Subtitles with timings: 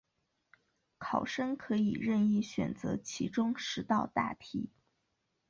[0.97, 4.71] 考生可以任意选择其中十道大题